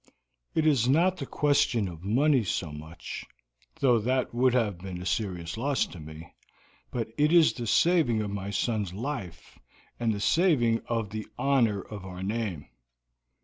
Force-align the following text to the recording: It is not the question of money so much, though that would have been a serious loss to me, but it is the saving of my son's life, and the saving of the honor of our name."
It 0.55 0.65
is 0.65 0.89
not 0.89 1.17
the 1.17 1.27
question 1.27 1.87
of 1.87 2.01
money 2.03 2.43
so 2.43 2.71
much, 2.71 3.23
though 3.81 3.99
that 3.99 4.33
would 4.33 4.55
have 4.55 4.79
been 4.79 4.99
a 4.99 5.05
serious 5.05 5.57
loss 5.57 5.85
to 5.85 5.99
me, 5.99 6.33
but 6.89 7.09
it 7.19 7.31
is 7.31 7.53
the 7.53 7.67
saving 7.67 8.19
of 8.23 8.31
my 8.31 8.49
son's 8.49 8.93
life, 8.93 9.59
and 9.99 10.11
the 10.11 10.19
saving 10.19 10.81
of 10.87 11.11
the 11.11 11.27
honor 11.37 11.81
of 11.81 12.03
our 12.03 12.23
name." 12.23 12.65